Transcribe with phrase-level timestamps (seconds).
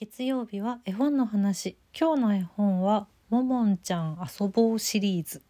[0.00, 1.76] 月曜日は絵本の話。
[1.94, 5.42] 今日の絵本はももんちゃん遊ぼうシリーズ。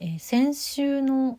[0.00, 1.38] えー先週の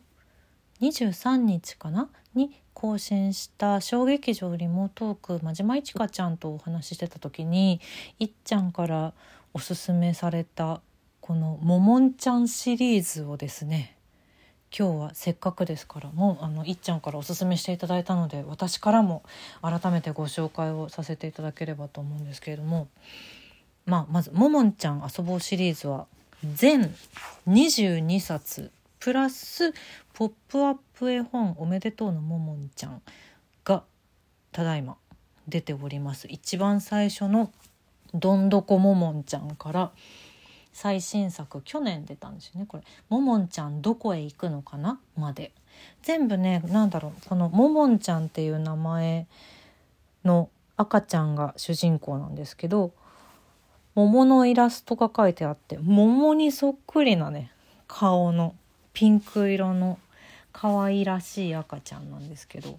[0.80, 2.08] 23日かな？
[2.34, 7.82] に更新した小劇場リモートーク真島いちかちゃんとお話ししてた時に
[8.18, 9.12] いっちゃんから
[9.52, 10.80] おすすめされた
[11.20, 13.93] この「ももんちゃん」シリーズをですね
[14.76, 19.22] 今日はせっかくですからもうあのいっちゃんからおすすめしていただいたので私からも
[19.62, 22.88] 改めてご紹介をさせていただければと思うんですけれども、
[23.86, 26.06] まあ、まず「ももんちゃん遊ぼう」シリーズは
[26.54, 26.92] 全
[27.48, 29.72] 22冊プラス
[30.12, 33.00] 「ポップアップ絵本おめでとうのももんちゃん」
[33.64, 33.84] が
[34.50, 34.96] ただいま
[35.46, 36.26] 出ております。
[36.28, 37.52] 一番最初の
[38.12, 39.92] 「どんどこももんちゃん」から
[40.74, 45.52] 最新作去年出たんですよねこれ「ももんちゃんどこへ行くのかな?」まで。
[46.02, 49.26] 全部ねなんだろうこのももんちゃんっていう名前
[50.24, 52.92] の赤ちゃんが主人公なんですけど
[53.96, 57.50] 桃のイラストが描いてあって桃にそっくりなね
[57.88, 58.54] 顔の
[58.92, 59.98] ピンク色の
[60.52, 62.78] 可愛らしい赤ちゃんなんですけど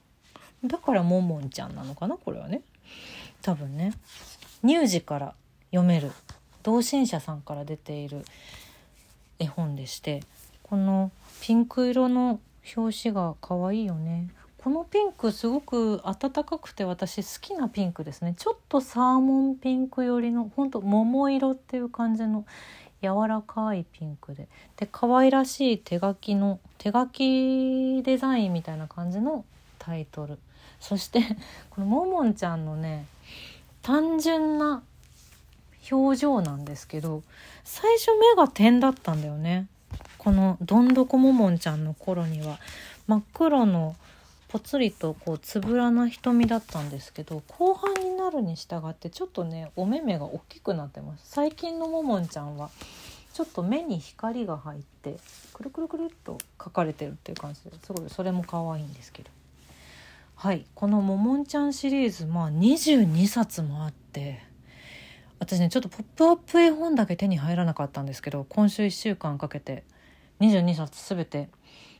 [0.63, 2.61] だからももんちゃんなのかなこれはね。
[3.41, 3.93] 多分ね。
[4.65, 5.35] 乳児から
[5.71, 6.11] 読める
[6.65, 8.25] 同心者さんから出ている
[9.37, 10.23] 絵本でして
[10.63, 12.39] このピンク色の
[12.75, 14.29] 表紙が可愛いよね。
[14.57, 18.33] このピンクすごく暖かくて私好きなピンクですね。
[18.35, 22.45] ちょっとサーモンピンク寄りのほんと桃色っていう感じの
[23.03, 24.47] 柔らかいピンクで。
[24.75, 29.45] で可愛らしい手書きの手書きデザインみたいな感じの
[29.77, 30.39] タイトル。
[30.79, 31.21] そして
[31.69, 33.05] このももんちゃんのね
[33.83, 34.81] 単純な
[35.91, 37.23] 表情なんですけど
[37.63, 39.67] 最初目が点だったんだよね。
[40.17, 42.59] このどんどこももんちゃんの頃には。
[43.07, 43.95] 真っ黒の
[44.47, 51.25] ぽつりとこうつぶらな瞳だったんですけど後半になるに従ってちょっとねお目目が大きくなってます。
[51.29, 52.69] 最近のももんちゃんは
[53.33, 55.17] ちょっと目に光が入って
[55.53, 59.29] くるくるくるっと描かれてるっていう感じですごいそれも可愛いんですけど。
[60.37, 60.65] はい。
[60.73, 64.43] この「ももんちゃん」シリーズまあ22冊もあって
[65.39, 69.83] 私ねちょっと「ポップアップ絵本だけ手に入らなかったんですけど今週1週間かけて
[70.39, 71.49] 22冊全て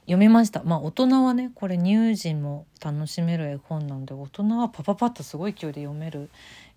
[0.02, 0.64] 読みました。
[0.64, 6.30] まあ大人はねこれ乳児も楽しめる絵本なんで大人はパパパッとすごい勢いで読める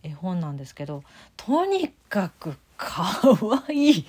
[0.03, 1.03] 絵本なんですけど
[1.37, 3.91] とにかくかわい。
[3.91, 4.07] い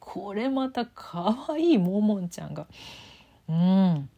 [0.00, 2.66] これまたかわいいももんちゃんが。
[3.48, 4.08] うん。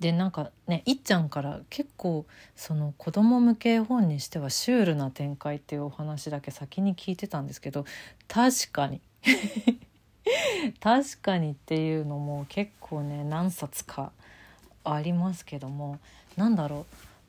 [0.00, 7.84] でなんかねいっちゃんから結構その子供向け本にしてはシュールな展開っていうお話だけ先に聞いてたんですけど
[8.28, 9.00] 確かに。
[10.80, 14.12] 確かにっていうのも結構ね何冊か
[14.84, 15.98] ありますけども
[16.36, 16.86] なんだろ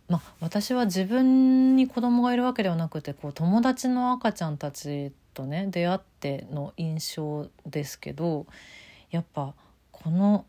[0.09, 0.12] う。
[0.12, 8.46] まあ私は自分に子供がいるわけではなくてこう友達の赤ちゃんたちとね出会っての印象ですけど
[9.12, 9.53] やっぱ
[9.91, 10.46] この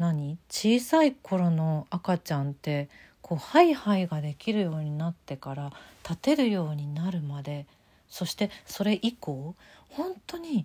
[0.00, 0.38] 何？
[0.48, 2.88] 小さい頃の赤ちゃんって
[3.20, 5.72] こうハイハイができるようになってから
[6.02, 7.66] 立てるようになるまで
[8.08, 9.54] そしてそれ以降
[9.90, 10.64] 本当に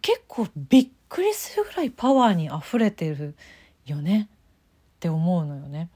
[0.00, 3.34] 結構びっくりするぐらいパワーにあふれてる
[3.84, 5.90] よねって思うのよね。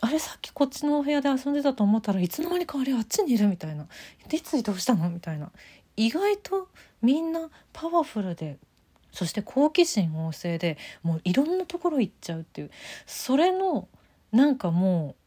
[0.00, 3.86] あれさっきこっちのお部屋で遊んでたと思ったらいつの間にかあれあっちにいるみたいな
[4.32, 5.50] 「いつ移動したの?」みたいな
[5.96, 6.68] 意外と
[7.02, 8.58] みんなパワフルで
[9.16, 12.70] そして好奇心旺盛でもういろんなところ行っちゃうっていう。
[13.06, 13.88] それの
[14.30, 15.22] なんかもう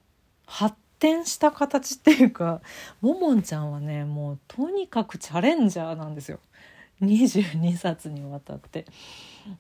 [0.45, 2.61] 発展した形っていうか
[3.01, 6.39] ももんちゃんはねもうとにかくチャレンジャーなんですよ。
[7.01, 8.85] 22冊にわたって。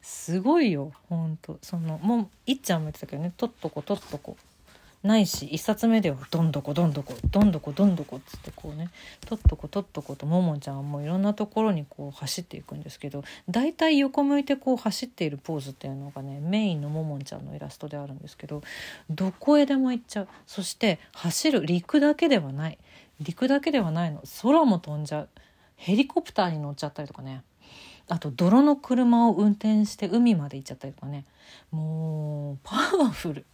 [0.03, 1.57] すごいよほんと。
[1.63, 4.37] そのもういっちゃんも言ってたけどねとっとことっとこ。
[5.03, 8.89] ないし1冊目ではどんどこどんどこどんどこどんどこっつってこうね
[9.25, 18.61] とっとことっとことももちゃんはもういろんなところにこう走っていくんですけど大体横向いてこう走っているポーズっていうのがねメインのももちゃんのイラストであるんですけど
[19.09, 20.27] どこへでも行っちゃう。
[20.45, 22.77] そして走る陸だけではない。
[23.21, 24.23] 陸だけではないの。
[24.41, 25.29] 空も飛んじゃう。
[25.75, 27.43] ヘリコプターに乗っちゃったりとかね。
[28.09, 31.25] あと泥の車を運転して海まで行っちゃったりとかね。
[31.71, 33.45] もうパワフル。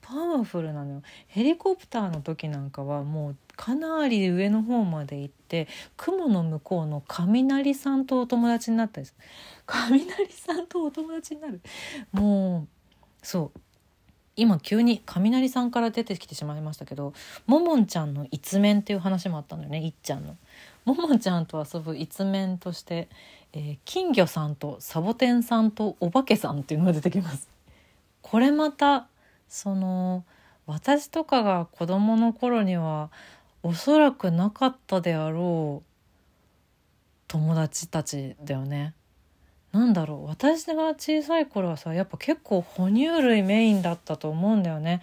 [0.00, 1.02] パワフルなのよ。
[1.26, 5.66] ヘリコプターの時なんかはもうかなり上の方まで行って
[5.96, 9.24] 雲の向こうの雷さんとお友達になったりする。
[9.66, 11.60] 雷さんとお友達になる。
[12.12, 12.68] もう
[13.22, 13.60] そう。
[14.36, 17.14] 今急に雷さんから出てきてしまいましたけど
[17.46, 19.82] ももんちゃんの一面っていう話もあったのよね。
[19.84, 20.36] いっちゃんの。
[20.84, 23.08] ももちゃんと遊ぶ一面として、
[23.52, 27.48] えー金魚さんとサボテンさんとお化けさんっていうのが出てきます。
[28.22, 29.06] これまた
[29.48, 30.24] その
[30.66, 33.10] 私とかが子供の頃には
[33.62, 35.92] おそらくなかったであろう
[37.28, 38.94] 友達たちだよね。
[39.72, 45.02] なんだろう私が小さい頃はさやっぱ結構哺乳類メインだったと思うんだよね。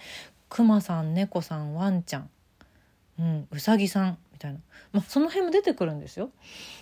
[0.50, 2.30] クマさん猫さんワンちゃん、
[3.20, 4.60] うん、うさぎさんたいな、
[4.92, 6.30] まあ、その辺も出てくるんですよ。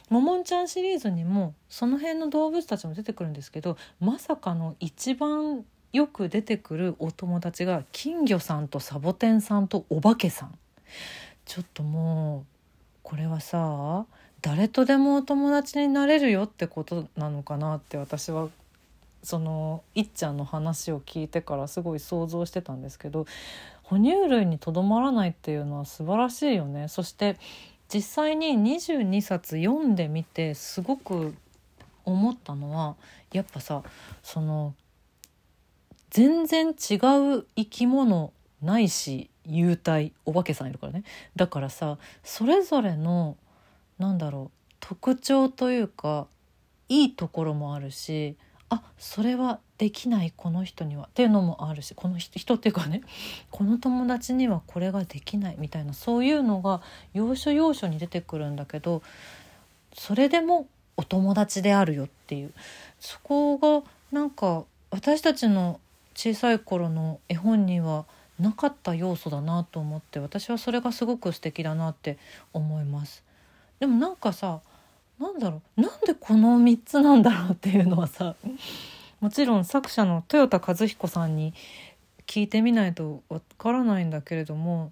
[0.10, 5.64] ももんちゃんシリーズにもその辺の動物たちも出てくるんですけどまさかの一番
[5.94, 10.58] よく出てくるお友達が金魚さんとサボテンさんとお化けさん。
[11.46, 12.46] ちょっともう
[13.04, 14.06] これはさ
[14.42, 18.50] 誰とでもお友達になれるよってことなのかなって私は
[19.24, 23.28] そのいっちゃんの話を聞いてからすごい想像してたんですけど
[23.92, 26.88] 哺乳類にとどまらないっていうのは素晴らしいよね。
[26.88, 27.36] そして
[27.94, 31.34] 実際に22冊読んでみてすごく
[32.06, 32.96] 思ったのは
[33.34, 33.84] やっぱさ
[34.24, 34.76] その
[36.10, 41.04] 全然違う生き物ないし幽体お化けさんいるからね
[41.36, 43.36] だからさそれぞれの
[44.00, 46.28] なんだろう特徴というか
[46.88, 48.38] いいところもあるし
[48.72, 53.02] あそれはできないこの人にはっていうのもあるしこの人っていうかね
[53.52, 56.82] この友達にはこれができないみたいなそういうのが
[57.14, 59.04] 要所要所に出てくるんだけど
[59.94, 62.54] それでもお友達であるよっていう
[63.02, 63.84] そこが
[64.14, 65.82] なんか私たちの
[66.16, 68.06] 小さい頃の絵本には
[68.40, 72.18] なかった要素だなと思って私はそれがすごく素敵だなって
[72.54, 73.24] 思います。
[73.82, 74.62] でもなんかさ
[75.22, 75.82] なんだろう。
[75.82, 78.36] なんでこの3つなんだろうっていうのはさ
[79.22, 81.54] もちろん作者の豊田和彦さんに
[82.26, 84.92] 聞いてみないとわからないんだけれども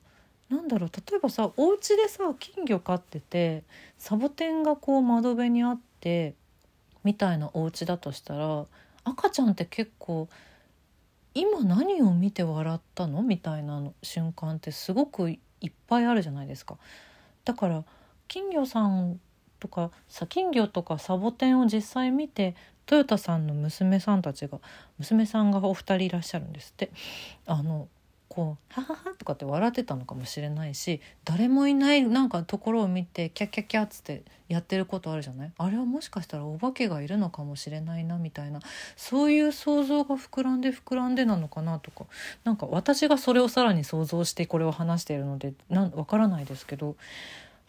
[0.50, 0.90] なんだろう。
[0.94, 3.64] 例えばさお家でさ金魚飼ってて
[3.98, 6.36] サボテンがこう窓辺にあって
[7.04, 8.66] みたいなお家だとしたら
[9.04, 10.28] 赤ちゃんって結構
[11.34, 13.22] 今何を見て笑ったの？
[13.24, 16.78] みたいな瞬間ってすごくいっぱいあるじゃないですか。
[17.46, 17.84] だから
[18.28, 19.20] 金魚さん
[19.60, 24.60] とかさ金魚とかサボテンを実際見てト田さんの娘さんたちが
[24.98, 26.90] 娘さんがお二人いらっしゃるんですって。
[27.46, 27.88] あの
[28.32, 35.52] こう「ははは」とかって笑ってたのかもしれないし誰もいないなんかところを見てキャキャキャッつってやってることあるじゃない？
[35.58, 38.60] あれはもしかしたらお化けがいるのかもしれないなみたいな。
[38.96, 42.06] そういう想像が膨らんで膨らんでなのかなとか。
[42.44, 46.96] なんか私がそれをさらに想像してこれを話しているのでなんわからないですけど。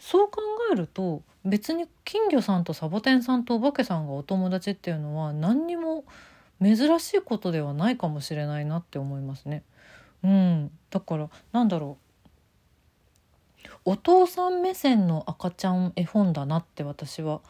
[0.00, 0.40] そう考
[0.72, 6.04] えると別に金魚さんとサボテンさんとお化けさんがお友達っていうのは何にも
[6.60, 9.62] 珍しいことではないかもしれないなって思いますね。
[10.24, 11.98] うん、だからなんだろ
[13.64, 17.40] うお父さん目線の赤ちゃん絵本だなって私は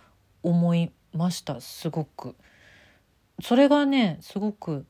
[0.43, 2.35] 思いましたすごく。
[3.43, 4.87] それがねすごく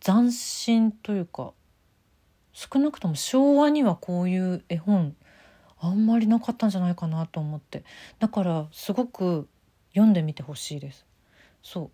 [0.00, 1.52] 斬新というか
[2.52, 5.14] 少なくとも昭和にはこういう絵本
[5.84, 7.84] あんまりなかったんじゃないかなと思って。
[8.18, 9.48] だからすごく
[9.90, 11.04] 読んでみてほしいです。
[11.62, 11.90] そう。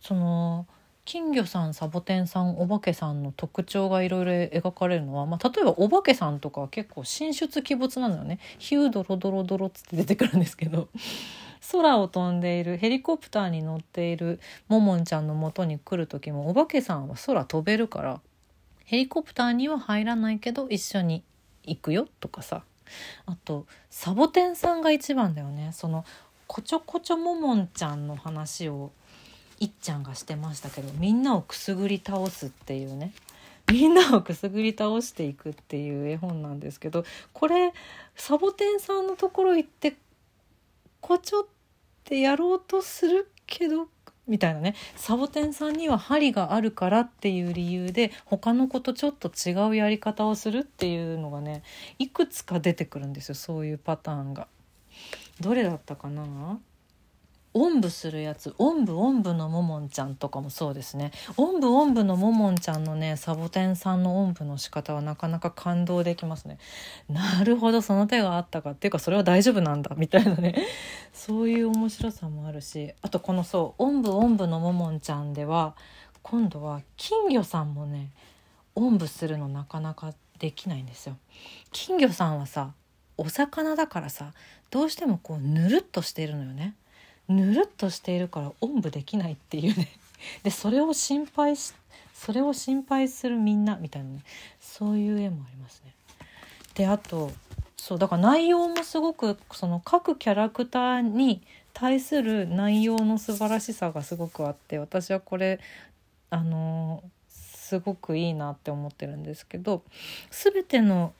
[0.00, 0.66] その
[1.04, 8.38] 金魚さんサボテンさんお化けさんの特徴がいろいろ描かれるのは、まあ、例えばお化けさんとかは結構神出鬼没なのよね。
[8.58, 10.88] ヒュードロドロドロっつって出てくるんですけど。
[11.72, 18.20] 空を飛んでいるヘリコプターに乗っているももんちゃんのもとに来る時もお化けさんは空飛べるから
[18.84, 21.24] ヘリコプターには入らないけど一緒に
[21.64, 22.62] 行くよとかさ。
[23.26, 25.70] あとサボテンさんが一番だよね。
[25.72, 26.04] その
[26.46, 28.90] こちょこちょももんちゃんの話を
[29.60, 33.12] いっちゃんがしてましたけどみんなをくすぐり倒すっていうね。
[33.70, 37.04] みんなをくすぐり倒していくっていう絵本なんですけど
[37.34, 37.74] これ
[38.16, 39.96] サボテンさんのところ行って
[41.00, 41.46] こちょっ
[42.04, 43.88] てやろうとするけど
[44.28, 51.62] みたいなねサボテンさんには針があるからっていう理由で他の子とちょっと違うやり方をするっていうのがね
[51.98, 54.46] いくつか出てくるんですよそういうパターンが。
[55.40, 56.60] どれだったかな？
[57.60, 61.10] おんぶするやつおんぶおんぶのももんちゃんとかもそうですね。
[61.36, 66.58] おんぶおんぶのももんちゃんのねサボテンさんのおんぶの仕方はなかなか感動できますね。
[67.08, 68.70] なるほどその手があったか。
[68.70, 70.54] っていうかそれは大丈夫なんだみたいなね。
[71.12, 72.94] そういう面白さもあるし。
[73.02, 75.74] あとこのそうおんぶおんぶのももんちゃんでは
[76.22, 78.10] 今度は金魚さんもね
[78.76, 81.16] おんぶするのなかなかできないんですよ。
[81.72, 82.72] 金魚さんはさ
[83.16, 84.32] お魚だからさ
[84.70, 86.76] どうしてもこうぬるっとしているのよね。
[87.28, 89.88] ぬるっとしているからおんぶできないっていうね
[90.42, 91.74] でそれを心配し
[92.14, 94.22] それを心配するみんなみたいなね
[94.60, 95.94] そういう絵もありますね。
[96.74, 97.30] であと
[97.76, 101.42] そうだから内容もすごくその各キャラクターに
[101.72, 105.60] 対する内容の素晴らしさがすごくあって私はこれ
[106.30, 109.82] あのすごくいいなって思ってるんですけど
[110.30, 111.12] 全ての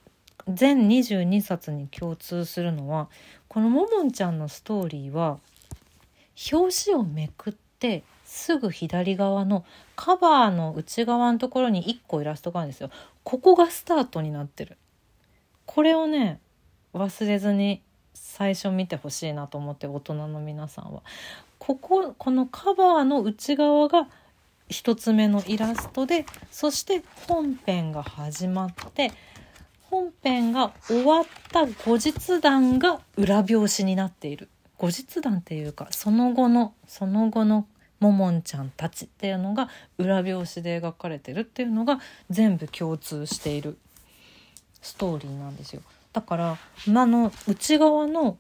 [0.49, 3.09] 全22冊に共通するのは
[3.49, 5.39] このももんちゃんのストーリーは
[6.53, 9.65] 表紙をめくってすぐ左側の
[9.97, 12.91] カバーの内側のところに1個イラストがあるんですよ。
[13.25, 14.77] ここがスタートになってる。
[15.67, 16.41] これをね
[16.95, 17.83] 忘れずに
[18.15, 21.03] 最初見てほしいなと思って大人の皆さんは。
[21.59, 24.09] こここのカバーの内側が
[24.71, 29.11] 1つ目のイラストでそして本編が始まって
[29.83, 37.67] 本編が終わった後日談が裏表紙になっている後日談っていうかその後のその後の
[38.01, 39.69] ももんちゃんたちっていうのが
[39.99, 41.99] 裏表紙で描かれてるっていうのが
[42.31, 43.77] 全部共通している
[44.81, 45.83] ストーリーなんですよ。
[46.13, 48.39] だから馬の内側の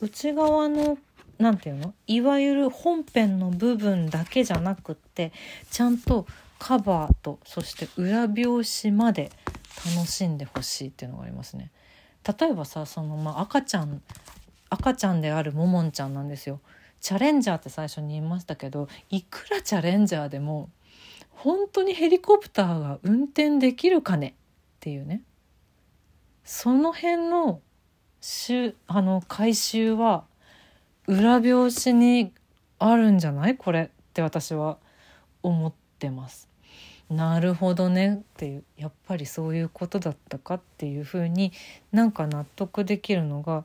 [0.00, 0.98] 内側の
[1.38, 1.94] 何て言うの？
[2.06, 5.32] いわゆる本編の部分だけじゃなくって
[5.70, 6.26] ちゃんと
[6.58, 9.30] カバーとそして裏表紙まで
[9.96, 11.70] 楽しんでほしいっていうのがありますね。
[12.38, 14.02] 例えばさその、まあ、赤ちゃん
[14.70, 16.60] 赤ちゃんであるももんちゃんなんですよ。
[17.00, 20.68] チャレンジャーって最初に言いましたけどいくらチャレンジャーでも
[21.30, 24.28] 本当にヘリコプターが運転できるかね？
[24.28, 24.32] っ
[24.80, 25.22] ていうね
[26.44, 27.60] その辺の
[28.20, 30.24] しあの回収は
[31.06, 32.32] 裏表紙に
[32.78, 33.56] あるんじゃない？
[33.56, 34.76] これって私は
[35.42, 36.48] 思ってます。
[37.08, 41.52] なるほどねっていうやっぱりそういうことだったかっていうふうに
[41.90, 43.64] なんか納得できるのが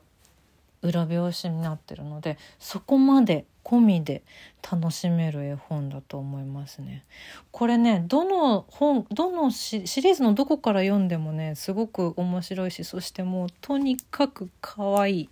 [0.82, 4.22] 裏表紙になってるのでそこまで込みで
[4.62, 7.04] 楽しめる絵本だと思いますね。
[7.50, 15.30] これねどの本どのシリーズのどこから読んでもねすごく面白いしそしてもうとにかく可愛い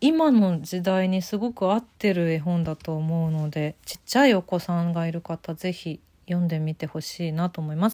[0.00, 7.84] 今の時代にすごく合ってる絵本だと思うのでちっちゃいお子さんがいる方是非読んでみてほしいなと思います。